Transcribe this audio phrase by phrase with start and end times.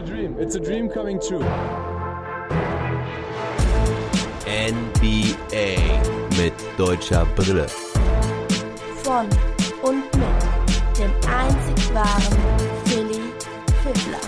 [0.00, 0.36] a dream.
[0.38, 1.44] It's a dream coming true.
[4.46, 5.76] NBA
[6.38, 7.66] mit deutscher Brille.
[9.02, 9.28] Von
[9.82, 12.38] und mit dem einzig wahren
[12.84, 13.20] Philly
[13.82, 14.20] Fiddler.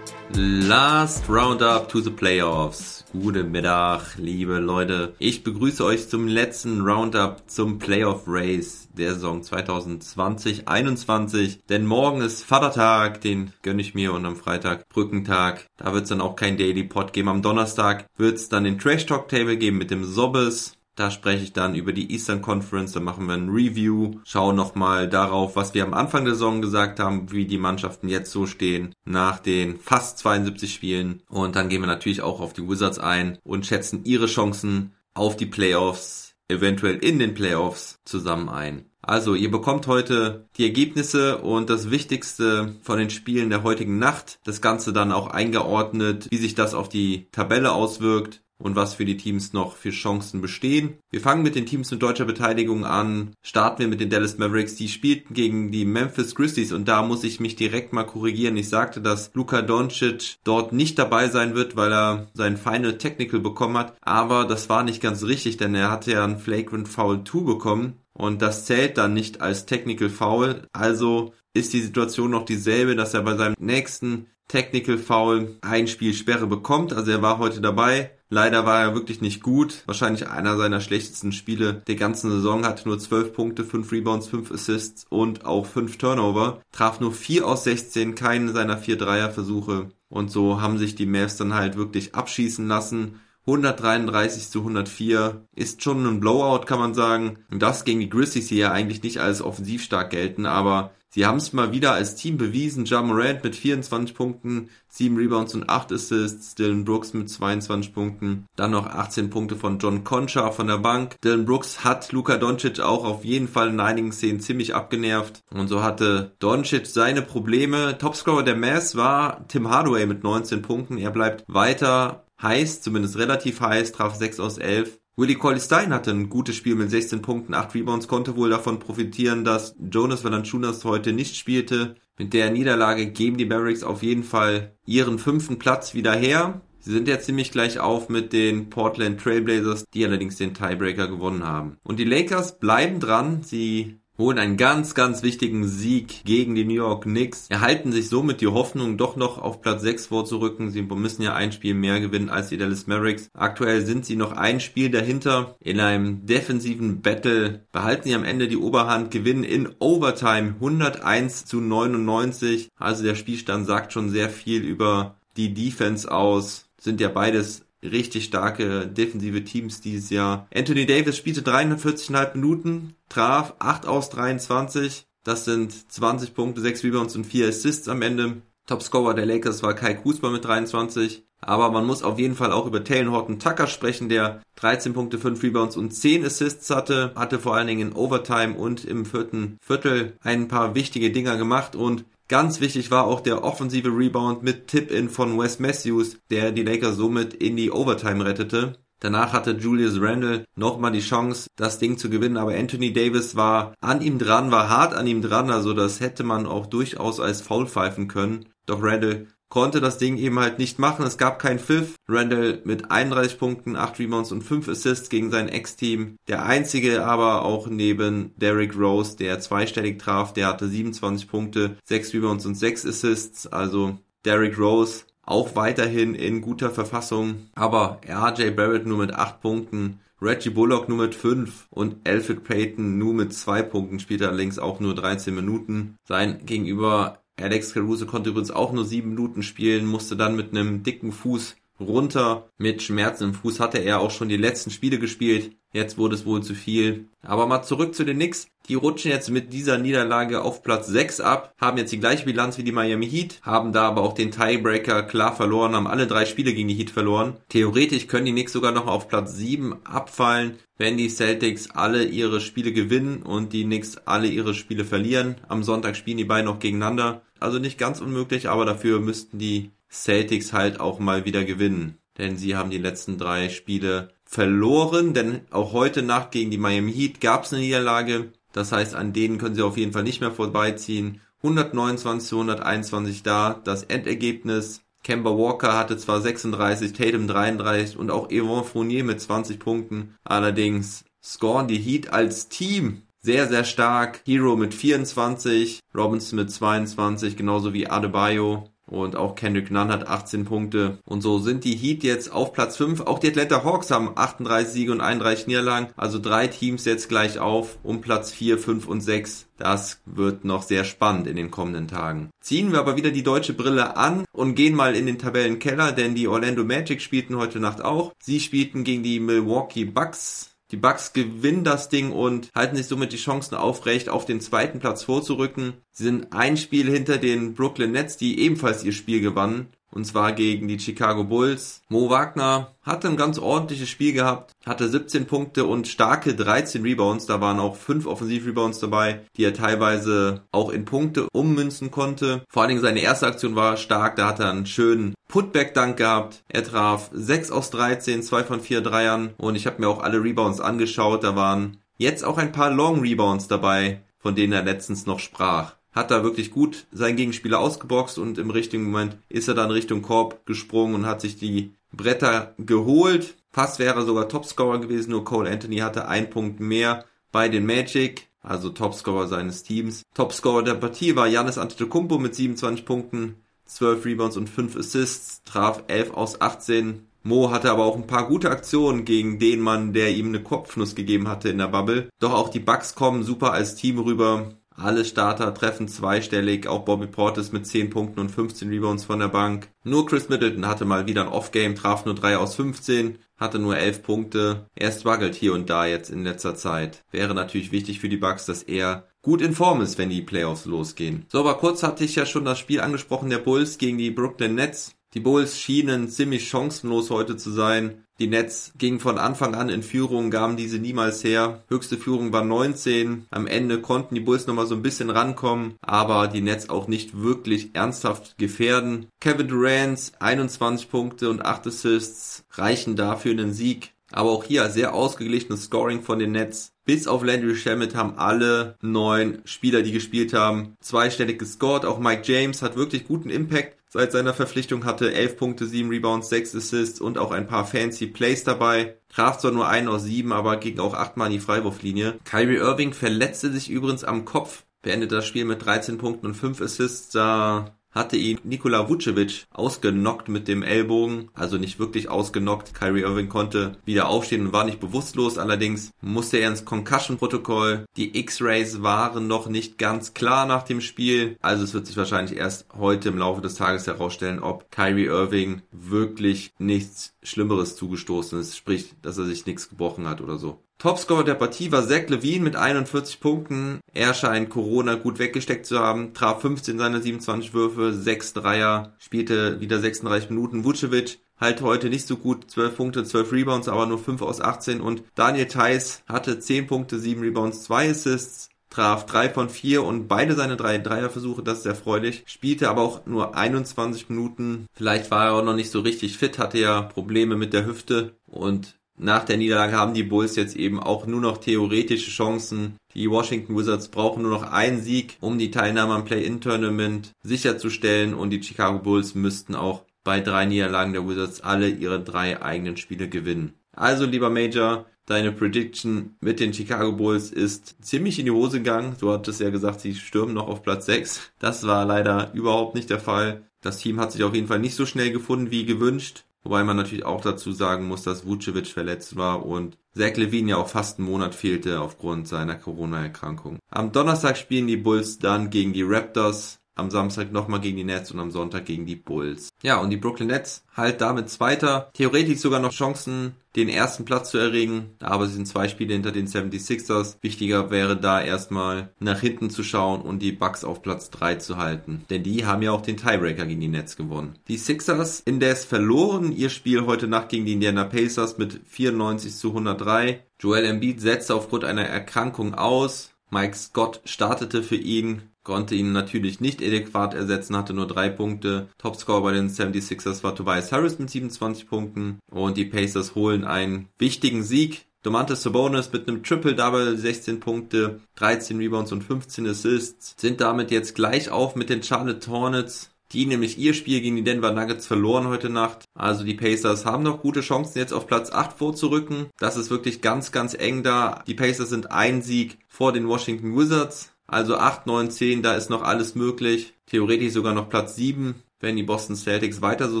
[0.32, 2.97] Last Roundup to the Playoffs.
[3.12, 5.14] Guten Mittag, liebe Leute.
[5.18, 11.60] Ich begrüße euch zum letzten Roundup zum Playoff Race der Saison 2020-21.
[11.70, 15.64] Denn morgen ist Vatertag, den gönne ich mir und am Freitag Brückentag.
[15.78, 17.30] Da wird es dann auch kein Daily Pod geben.
[17.30, 20.77] Am Donnerstag wird es dann den Trash Talk Table geben mit dem Sobbes.
[20.98, 25.08] Da spreche ich dann über die Eastern Conference, da machen wir ein Review, schauen nochmal
[25.08, 28.92] darauf, was wir am Anfang der Saison gesagt haben, wie die Mannschaften jetzt so stehen
[29.04, 31.22] nach den fast 72 Spielen.
[31.28, 35.36] Und dann gehen wir natürlich auch auf die Wizards ein und schätzen ihre Chancen auf
[35.36, 38.86] die Playoffs, eventuell in den Playoffs zusammen ein.
[39.00, 44.40] Also, ihr bekommt heute die Ergebnisse und das Wichtigste von den Spielen der heutigen Nacht.
[44.42, 49.04] Das Ganze dann auch eingeordnet, wie sich das auf die Tabelle auswirkt und was für
[49.04, 50.98] die Teams noch für Chancen bestehen.
[51.10, 53.34] Wir fangen mit den Teams mit deutscher Beteiligung an.
[53.42, 54.74] Starten wir mit den Dallas Mavericks.
[54.74, 58.56] Die spielten gegen die Memphis Grizzlies und da muss ich mich direkt mal korrigieren.
[58.56, 63.40] Ich sagte, dass Luka Doncic dort nicht dabei sein wird, weil er sein Final Technical
[63.40, 63.96] bekommen hat.
[64.00, 67.94] Aber das war nicht ganz richtig, denn er hatte ja ein Flagrant Foul 2 bekommen
[68.12, 70.66] und das zählt dann nicht als Technical Foul.
[70.72, 76.14] Also ist die Situation noch dieselbe, dass er bei seinem nächsten Technical Foul ein Spiel
[76.14, 76.92] Sperre bekommt.
[76.92, 79.82] Also er war heute dabei, Leider war er wirklich nicht gut.
[79.86, 82.66] Wahrscheinlich einer seiner schlechtesten Spiele der ganzen Saison.
[82.66, 86.60] Hatte nur 12 Punkte, 5 Rebounds, 5 Assists und auch 5 Turnover.
[86.72, 89.90] Traf nur 4 aus 16, keinen seiner 4 Dreierversuche.
[90.10, 93.20] Und so haben sich die Mavs dann halt wirklich abschießen lassen.
[93.48, 97.38] 133 zu 104 ist schon ein Blowout, kann man sagen.
[97.50, 101.24] Und das gegen die Grizzlies, die ja eigentlich nicht als offensiv stark gelten, aber Sie
[101.24, 102.84] haben es mal wieder als Team bewiesen.
[102.84, 106.54] Ja Morant mit 24 Punkten, 7 Rebounds und 8 Assists.
[106.54, 108.46] Dylan Brooks mit 22 Punkten.
[108.56, 111.18] Dann noch 18 Punkte von John Concha von der Bank.
[111.22, 115.40] Dylan Brooks hat Luka Doncic auch auf jeden Fall in einigen Szenen ziemlich abgenervt.
[115.50, 117.96] Und so hatte Doncic seine Probleme.
[117.96, 120.98] Topscorer der Mavs war Tim Hardaway mit 19 Punkten.
[120.98, 125.00] Er bleibt weiter heiß, zumindest relativ heiß, traf 6 aus 11.
[125.16, 128.78] Willie Cauley Stein hatte ein gutes Spiel mit 16 Punkten, 8 Rebounds, konnte wohl davon
[128.78, 131.96] profitieren, dass Jonas Valanciunas heute nicht spielte.
[132.18, 136.60] Mit der Niederlage geben die Mavericks auf jeden Fall ihren fünften Platz wieder her.
[136.80, 141.44] Sie sind ja ziemlich gleich auf mit den Portland Trailblazers, die allerdings den Tiebreaker gewonnen
[141.44, 141.78] haben.
[141.82, 143.42] Und die Lakers bleiben dran.
[143.42, 148.40] Sie holen einen ganz, ganz wichtigen Sieg gegen die New York Knicks, erhalten sich somit
[148.40, 150.70] die Hoffnung, doch noch auf Platz 6 vorzurücken.
[150.70, 153.30] Sie müssen ja ein Spiel mehr gewinnen als die Dallas Mavericks.
[153.32, 155.56] Aktuell sind sie noch ein Spiel dahinter.
[155.60, 161.60] In einem defensiven Battle behalten sie am Ende die Oberhand, gewinnen in Overtime 101 zu
[161.60, 162.70] 99.
[162.76, 166.68] Also der Spielstand sagt schon sehr viel über die Defense aus.
[166.80, 170.46] Sind ja beides richtig starke defensive Teams dieses Jahr.
[170.54, 175.06] Anthony Davis spielte 43,5 Minuten, traf 8 aus 23.
[175.24, 178.42] Das sind 20 Punkte, 6 Rebounds und 4 Assists am Ende.
[178.66, 181.24] Topscorer der Lakers war Kai Kuzma mit 23.
[181.40, 185.18] Aber man muss auf jeden Fall auch über Taylor Horton Tucker sprechen, der 13 Punkte,
[185.18, 187.12] 5 Rebounds und 10 Assists hatte.
[187.14, 191.76] Hatte vor allen Dingen in Overtime und im vierten Viertel ein paar wichtige Dinger gemacht
[191.76, 196.62] und Ganz wichtig war auch der offensive Rebound mit Tip-In von Wes Matthews, der die
[196.62, 198.74] Lakers somit in die Overtime rettete.
[199.00, 203.72] Danach hatte Julius Randle nochmal die Chance, das Ding zu gewinnen, aber Anthony Davis war
[203.80, 207.40] an ihm dran, war hart an ihm dran, also das hätte man auch durchaus als
[207.40, 208.46] Foul pfeifen können.
[208.66, 211.06] Doch Randle konnte das Ding eben halt nicht machen.
[211.06, 211.96] Es gab kein Pfiff.
[212.08, 216.16] Randall mit 31 Punkten, 8 Rebounds und 5 Assists gegen sein Ex-Team.
[216.28, 222.14] Der einzige aber auch neben Derrick Rose, der zweistellig traf, der hatte 27 Punkte, 6
[222.14, 223.46] Rebounds und 6 Assists.
[223.46, 227.48] Also Derrick Rose auch weiterhin in guter Verfassung.
[227.54, 230.00] Aber RJ Barrett nur mit 8 Punkten.
[230.20, 234.80] Reggie Bullock nur mit 5 und Alfred Payton nur mit 2 Punkten, spielt allerdings auch
[234.80, 235.96] nur 13 Minuten.
[236.04, 240.82] Sein Gegenüber Alex Caruso konnte übrigens auch nur sieben Minuten spielen, musste dann mit einem
[240.82, 242.50] dicken Fuß runter.
[242.58, 245.52] Mit Schmerzen im Fuß hatte er auch schon die letzten Spiele gespielt.
[245.72, 247.08] Jetzt wurde es wohl zu viel.
[247.22, 248.48] Aber mal zurück zu den Knicks.
[248.68, 252.58] Die rutschen jetzt mit dieser Niederlage auf Platz 6 ab, haben jetzt die gleiche Bilanz
[252.58, 256.26] wie die Miami Heat, haben da aber auch den Tiebreaker klar verloren, haben alle drei
[256.26, 257.38] Spiele gegen die Heat verloren.
[257.48, 262.42] Theoretisch können die Knicks sogar noch auf Platz 7 abfallen, wenn die Celtics alle ihre
[262.42, 265.36] Spiele gewinnen und die Knicks alle ihre Spiele verlieren.
[265.48, 267.22] Am Sonntag spielen die beiden noch gegeneinander.
[267.40, 271.98] Also nicht ganz unmöglich, aber dafür müssten die Celtics halt auch mal wieder gewinnen.
[272.18, 276.92] Denn sie haben die letzten drei Spiele verloren, denn auch heute Nacht gegen die Miami
[276.92, 278.32] Heat gab es eine Niederlage.
[278.52, 281.20] Das heißt, an denen können sie auf jeden Fall nicht mehr vorbeiziehen.
[281.42, 283.60] 129 zu 121 da.
[283.62, 289.58] Das Endergebnis Kemba Walker hatte zwar 36, Tatum 33 und auch Yvonne Fournier mit 20
[289.58, 290.16] Punkten.
[290.24, 294.20] Allerdings scoren die Heat als Team sehr, sehr stark.
[294.24, 298.68] Hero mit 24, Robinson mit 22, genauso wie Adebayo.
[298.90, 300.98] Und auch Kendrick Nunn hat 18 Punkte.
[301.04, 303.02] Und so sind die Heat jetzt auf Platz 5.
[303.02, 305.88] Auch die Atlanta Hawks haben 38 Siege und 31 Niederlagen.
[305.96, 309.46] Also drei Teams jetzt gleich auf um Platz 4, 5 und 6.
[309.58, 312.30] Das wird noch sehr spannend in den kommenden Tagen.
[312.40, 316.14] Ziehen wir aber wieder die deutsche Brille an und gehen mal in den Tabellenkeller, denn
[316.14, 318.12] die Orlando Magic spielten heute Nacht auch.
[318.22, 320.57] Sie spielten gegen die Milwaukee Bucks.
[320.70, 324.80] Die Bucks gewinnen das Ding und halten sich somit die Chancen aufrecht, auf den zweiten
[324.80, 325.74] Platz vorzurücken.
[325.92, 330.32] Sie sind ein Spiel hinter den Brooklyn Nets, die ebenfalls ihr Spiel gewannen und zwar
[330.32, 331.82] gegen die Chicago Bulls.
[331.88, 337.26] Mo Wagner hatte ein ganz ordentliches Spiel gehabt, hatte 17 Punkte und starke 13 Rebounds.
[337.26, 342.42] Da waren auch 5 Offensiv-Rebounds dabei, die er teilweise auch in Punkte ummünzen konnte.
[342.48, 346.42] Vor allen Dingen seine erste Aktion war stark, da hat er einen schönen Putback-Dank gehabt.
[346.48, 350.22] Er traf 6 aus 13, 2 von 4 Dreiern und ich habe mir auch alle
[350.22, 351.24] Rebounds angeschaut.
[351.24, 355.77] Da waren jetzt auch ein paar Long Rebounds dabei, von denen er letztens noch sprach
[355.98, 360.00] hat da wirklich gut seinen Gegenspieler ausgeboxt und im richtigen Moment ist er dann Richtung
[360.00, 363.34] Korb gesprungen und hat sich die Bretter geholt.
[363.50, 367.66] Fast wäre er sogar Topscorer gewesen, nur Cole Anthony hatte einen Punkt mehr bei den
[367.66, 370.04] Magic, also Topscorer seines Teams.
[370.14, 373.36] Topscorer der Partie war Janis Antetokounmpo mit 27 Punkten,
[373.66, 377.08] 12 Rebounds und 5 Assists, traf 11 aus 18.
[377.24, 380.94] Mo hatte aber auch ein paar gute Aktionen gegen den Mann, der ihm eine Kopfnuss
[380.94, 382.08] gegeben hatte in der Bubble.
[382.20, 384.54] Doch auch die Bucks kommen super als Team rüber.
[384.80, 389.26] Alle Starter treffen zweistellig, auch Bobby Portis mit 10 Punkten und 15 Rebounds von der
[389.26, 389.70] Bank.
[389.82, 393.76] Nur Chris Middleton hatte mal wieder ein Off-Game, traf nur 3 aus 15, hatte nur
[393.76, 394.66] 11 Punkte.
[394.76, 397.02] Er struggelt hier und da jetzt in letzter Zeit.
[397.10, 400.64] Wäre natürlich wichtig für die Bucks, dass er gut in Form ist, wenn die Playoffs
[400.64, 401.26] losgehen.
[401.28, 404.54] So, aber kurz hatte ich ja schon das Spiel angesprochen der Bulls gegen die Brooklyn
[404.54, 404.94] Nets.
[405.14, 408.04] Die Bulls schienen ziemlich chancenlos heute zu sein.
[408.20, 411.62] Die Nets gingen von Anfang an in Führung, gaben diese niemals her.
[411.68, 413.26] Höchste Führung war 19.
[413.30, 417.22] Am Ende konnten die Bulls nochmal so ein bisschen rankommen, aber die Nets auch nicht
[417.22, 419.06] wirklich ernsthaft gefährden.
[419.20, 423.92] Kevin Durant 21 Punkte und 8 Assists reichen dafür einen Sieg.
[424.10, 426.72] Aber auch hier sehr ausgeglichenes Scoring von den Nets.
[426.84, 431.84] Bis auf Landry Shamet haben alle neun Spieler, die gespielt haben, zweistellig gescored.
[431.84, 436.28] Auch Mike James hat wirklich guten Impact seit seiner Verpflichtung, hatte 11 Punkte, 7 Rebounds,
[436.28, 438.98] 6 Assists und auch ein paar fancy Plays dabei.
[439.08, 442.18] Traf zwar nur einen aus sieben, aber ging auch achtmal in die Freiwurflinie.
[442.24, 446.60] Kyrie Irving verletzte sich übrigens am Kopf, beendete das Spiel mit 13 Punkten und 5
[446.60, 447.10] Assists.
[447.10, 452.74] Da hatte ihn Nikola Vucevic ausgenockt mit dem Ellbogen, also nicht wirklich ausgenockt.
[452.74, 457.84] Kyrie Irving konnte wieder aufstehen und war nicht bewusstlos, allerdings musste er ins Concussion-Protokoll.
[457.96, 462.38] Die X-Rays waren noch nicht ganz klar nach dem Spiel, also es wird sich wahrscheinlich
[462.38, 468.56] erst heute im Laufe des Tages herausstellen, ob Kyrie Irving wirklich nichts Schlimmeres zugestoßen ist,
[468.56, 470.62] sprich, dass er sich nichts gebrochen hat oder so.
[470.78, 473.80] Topscorer der Partie war Zach Levine mit 41 Punkten.
[473.92, 479.60] Er scheint Corona gut weggesteckt zu haben, traf 15 seiner 27 Würfe, 6 Dreier, spielte
[479.60, 480.62] wieder 36 Minuten.
[480.62, 484.80] Vucevic halt heute nicht so gut, 12 Punkte, 12 Rebounds, aber nur 5 aus 18
[484.80, 490.06] und Daniel Theiss hatte 10 Punkte, 7 Rebounds, 2 Assists, traf 3 von 4 und
[490.06, 494.66] beide seine drei Dreierversuche, das ist sehr freudig, spielte aber auch nur 21 Minuten.
[494.74, 498.16] Vielleicht war er auch noch nicht so richtig fit, hatte ja Probleme mit der Hüfte
[498.26, 502.76] und nach der Niederlage haben die Bulls jetzt eben auch nur noch theoretische Chancen.
[502.94, 508.30] Die Washington Wizards brauchen nur noch einen Sieg, um die Teilnahme am Play-In-Tournament sicherzustellen und
[508.30, 513.08] die Chicago Bulls müssten auch bei drei Niederlagen der Wizards alle ihre drei eigenen Spiele
[513.08, 513.52] gewinnen.
[513.72, 518.96] Also, lieber Major, deine Prediction mit den Chicago Bulls ist ziemlich in die Hose gegangen.
[518.98, 521.32] Du hattest ja gesagt, sie stürmen noch auf Platz 6.
[521.38, 523.44] Das war leider überhaupt nicht der Fall.
[523.60, 526.24] Das Team hat sich auf jeden Fall nicht so schnell gefunden wie gewünscht.
[526.48, 530.56] Wobei man natürlich auch dazu sagen muss, dass Vucevic verletzt war und Zach Levine ja
[530.56, 533.58] auch fast einen Monat fehlte aufgrund seiner Corona-Erkrankung.
[533.68, 538.10] Am Donnerstag spielen die Bulls dann gegen die Raptors am Samstag nochmal gegen die Nets
[538.12, 539.48] und am Sonntag gegen die Bulls.
[539.62, 541.90] Ja, und die Brooklyn Nets halt damit Zweiter.
[541.94, 546.12] Theoretisch sogar noch Chancen, den ersten Platz zu erregen, aber sie sind zwei Spiele hinter
[546.12, 547.16] den 76ers.
[547.22, 551.56] Wichtiger wäre da erstmal nach hinten zu schauen und die Bucks auf Platz 3 zu
[551.56, 552.04] halten.
[552.08, 554.38] Denn die haben ja auch den Tiebreaker gegen die Nets gewonnen.
[554.46, 559.48] Die Sixers indes verloren ihr Spiel heute Nacht gegen die Indiana Pacers mit 94 zu
[559.48, 560.22] 103.
[560.38, 563.10] Joel Embiid setzte aufgrund einer Erkrankung aus.
[563.30, 568.68] Mike Scott startete für ihn konnte ihn natürlich nicht adäquat ersetzen, hatte nur drei Punkte.
[568.76, 573.88] Topscorer bei den 76ers war Tobias Harris mit 27 Punkten und die Pacers holen einen
[573.98, 580.40] wichtigen Sieg Domantas Sabonis mit einem Triple-Double, 16 Punkte, 13 Rebounds und 15 Assists, sind
[580.40, 584.52] damit jetzt gleich auf mit den Charlotte Hornets, die nämlich ihr Spiel gegen die Denver
[584.52, 585.84] Nuggets verloren heute Nacht.
[585.94, 589.28] Also die Pacers haben noch gute Chancen jetzt auf Platz 8 vorzurücken.
[589.38, 591.22] Das ist wirklich ganz, ganz eng da.
[591.26, 594.12] Die Pacers sind ein Sieg vor den Washington Wizards.
[594.28, 596.74] Also 8, 9, 10, da ist noch alles möglich.
[596.86, 600.00] Theoretisch sogar noch Platz 7 wenn die Boston Celtics weiter so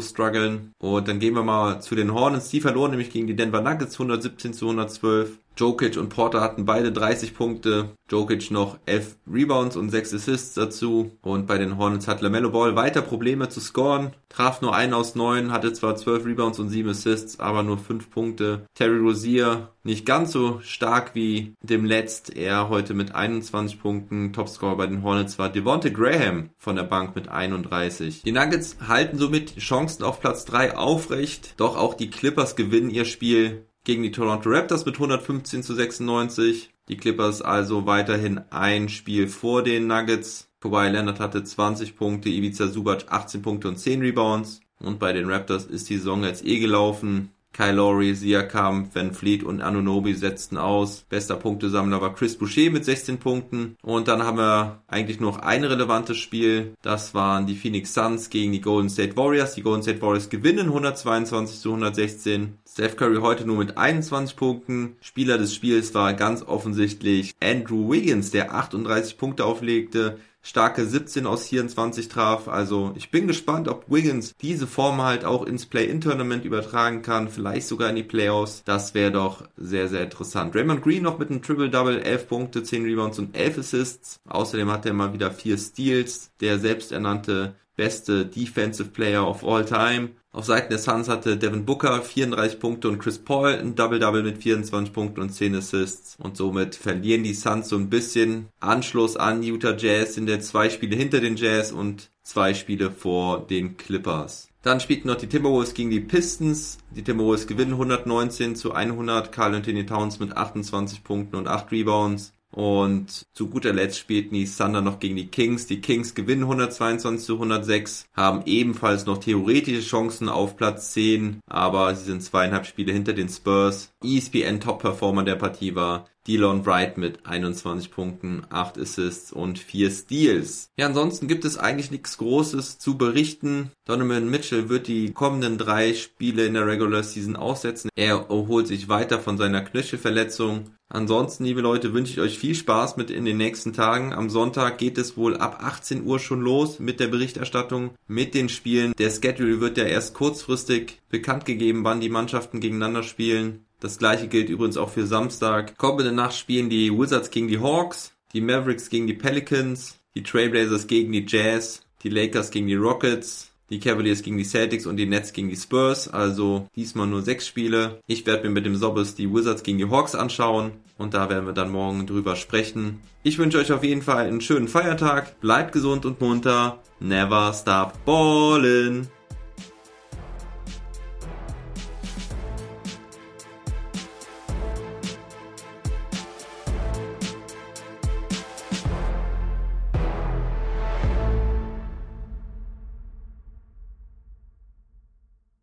[0.00, 0.74] strugglen.
[0.78, 2.50] Und dann gehen wir mal zu den Hornets.
[2.50, 5.38] Die verloren nämlich gegen die Denver Nuggets 117 zu 112.
[5.58, 7.90] Jokic und Porter hatten beide 30 Punkte.
[8.08, 11.10] Jokic noch 11 Rebounds und 6 Assists dazu.
[11.20, 14.12] Und bei den Hornets hat LaMelo Ball weiter Probleme zu scoren.
[14.28, 18.10] Traf nur einen aus neun, hatte zwar 12 Rebounds und 7 Assists, aber nur 5
[18.10, 18.66] Punkte.
[18.74, 22.36] Terry Rozier nicht ganz so stark wie dem Letzt.
[22.36, 24.32] Er heute mit 21 Punkten.
[24.32, 28.22] Topscorer bei den Hornets war Devonte Graham von der Bank mit 31.
[28.22, 31.54] Die Nuggets halten somit Chancen auf Platz 3 aufrecht.
[31.56, 36.68] Doch auch die Clippers gewinnen ihr Spiel gegen die Toronto Raptors mit 115 zu 96.
[36.90, 40.50] Die Clippers also weiterhin ein Spiel vor den Nuggets.
[40.60, 44.60] Kawhi Leonard hatte 20 Punkte, Ivica Subac 18 Punkte und 10 Rebounds.
[44.78, 47.30] Und bei den Raptors ist die Saison jetzt eh gelaufen.
[47.52, 51.04] Kyle Lowry, Siakam, Van Fleet und Anunobi setzten aus.
[51.08, 53.76] Bester Punktesammler war Chris Boucher mit 16 Punkten.
[53.82, 56.74] Und dann haben wir eigentlich noch ein relevantes Spiel.
[56.82, 59.54] Das waren die Phoenix Suns gegen die Golden State Warriors.
[59.54, 62.58] Die Golden State Warriors gewinnen 122 zu 116.
[62.70, 64.96] Steph Curry heute nur mit 21 Punkten.
[65.00, 71.48] Spieler des Spiels war ganz offensichtlich Andrew Wiggins, der 38 Punkte auflegte starke 17 aus
[71.48, 72.48] 24 traf.
[72.48, 77.68] Also ich bin gespannt, ob Wiggins diese Form halt auch ins Play-In-Tournament übertragen kann, vielleicht
[77.68, 78.62] sogar in die Playoffs.
[78.64, 80.56] Das wäre doch sehr, sehr interessant.
[80.56, 84.20] Raymond Green noch mit einem Triple-Double, 11 Punkte, 10 Rebounds und 11 Assists.
[84.26, 86.30] Außerdem hat er mal wieder 4 Steals.
[86.40, 90.10] Der selbsternannte beste Defensive Player of all time.
[90.32, 94.42] Auf Seiten der Suns hatte Devin Booker 34 Punkte und Chris Paul ein Double-Double mit
[94.42, 96.16] 24 Punkten und 10 Assists.
[96.20, 100.68] Und somit verlieren die Suns so ein bisschen Anschluss an Utah Jazz, sind der zwei
[100.68, 104.48] Spiele hinter den Jazz und zwei Spiele vor den Clippers.
[104.62, 106.78] Dann spielten noch die Timberwolves gegen die Pistons.
[106.94, 109.30] Die Timberwolves gewinnen 119 zu 100.
[109.30, 112.32] Carl Anthony Towns mit 28 Punkten und 8 Rebounds.
[112.50, 115.66] Und zu guter Letzt spielten die Thunder noch gegen die Kings.
[115.66, 121.94] Die Kings gewinnen 122 zu 106, haben ebenfalls noch theoretische Chancen auf Platz 10, aber
[121.94, 123.92] sie sind zweieinhalb Spiele hinter den Spurs.
[124.02, 130.70] ESPN Top-Performer der Partie war Delon Wright mit 21 Punkten, 8 Assists und 4 Steals.
[130.76, 133.72] Ja, ansonsten gibt es eigentlich nichts Großes zu berichten.
[133.86, 137.88] Donovan Mitchell wird die kommenden drei Spiele in der Regular Season aussetzen.
[137.96, 140.70] Er erholt sich weiter von seiner Knöchelverletzung.
[140.90, 144.14] Ansonsten, liebe Leute, wünsche ich euch viel Spaß mit in den nächsten Tagen.
[144.14, 148.48] Am Sonntag geht es wohl ab 18 Uhr schon los mit der Berichterstattung, mit den
[148.48, 148.92] Spielen.
[148.98, 153.66] Der Schedule wird ja erst kurzfristig bekannt gegeben, wann die Mannschaften gegeneinander spielen.
[153.80, 155.76] Das gleiche gilt übrigens auch für Samstag.
[155.78, 160.86] Kommende Nacht spielen die Wizards gegen die Hawks, die Mavericks gegen die Pelicans, die Trailblazers
[160.88, 165.06] gegen die Jazz, die Lakers gegen die Rockets, die Cavaliers gegen die Celtics und die
[165.06, 166.08] Nets gegen die Spurs.
[166.08, 168.00] Also diesmal nur sechs Spiele.
[168.06, 171.46] Ich werde mir mit dem Sobbes die Wizards gegen die Hawks anschauen und da werden
[171.46, 173.00] wir dann morgen drüber sprechen.
[173.22, 175.40] Ich wünsche euch auf jeden Fall einen schönen Feiertag.
[175.40, 176.82] Bleibt gesund und munter.
[177.00, 179.06] Never stop ballin'.